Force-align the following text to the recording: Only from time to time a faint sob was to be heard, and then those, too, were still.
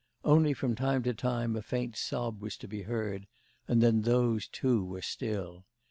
Only 0.25 0.53
from 0.55 0.73
time 0.75 1.03
to 1.03 1.13
time 1.13 1.55
a 1.55 1.61
faint 1.61 1.95
sob 1.95 2.41
was 2.41 2.57
to 2.57 2.67
be 2.67 2.81
heard, 2.81 3.27
and 3.67 3.83
then 3.83 4.01
those, 4.01 4.47
too, 4.47 4.83
were 4.83 5.03
still. 5.03 5.65